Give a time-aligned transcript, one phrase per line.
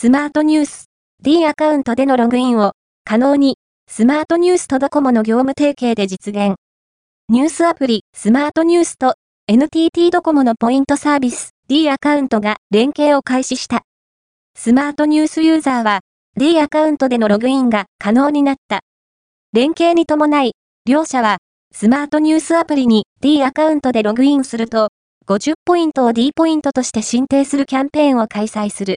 [0.00, 0.86] スマートニュース
[1.22, 2.72] D アカウントでのログインを
[3.04, 6.54] 可能にスマートニュースとドコモの業務提携で実現。
[7.28, 9.16] ニュースアプリスマートニュースと
[9.46, 13.82] NTT ドコモのポイントサービス D アカウントが連携を開始した。
[14.56, 16.00] スマートニュースユーザーは
[16.34, 18.80] D アカウントでのログインが可能になった。
[19.52, 20.52] 連携に伴い、
[20.86, 21.40] 両社は
[21.72, 24.88] スマートニュースアプリに D アカウントでログインすると
[25.26, 28.88] 50ポイントを D ポイントとして申請するキャンペーンを開催する。